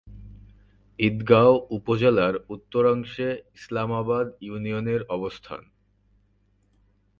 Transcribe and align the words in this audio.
ঈদগাঁও 0.99 1.53
উপজেলার 1.69 2.35
উত্তরাংশে 2.49 3.27
ইসলামাবাদ 3.55 4.27
ইউনিয়নের 4.41 5.01
অবস্থান। 5.09 5.61